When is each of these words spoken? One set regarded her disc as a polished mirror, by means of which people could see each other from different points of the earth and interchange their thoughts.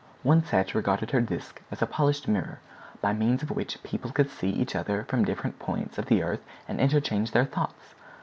One 0.23 0.43
set 0.43 0.73
regarded 0.73 1.11
her 1.11 1.21
disc 1.21 1.61
as 1.69 1.83
a 1.83 1.85
polished 1.85 2.27
mirror, 2.27 2.59
by 3.01 3.13
means 3.13 3.43
of 3.43 3.51
which 3.51 3.83
people 3.83 4.09
could 4.11 4.31
see 4.31 4.49
each 4.49 4.75
other 4.75 5.03
from 5.07 5.23
different 5.23 5.59
points 5.59 5.99
of 5.99 6.07
the 6.07 6.23
earth 6.23 6.43
and 6.67 6.79
interchange 6.81 7.33
their 7.33 7.45
thoughts. 7.45 7.93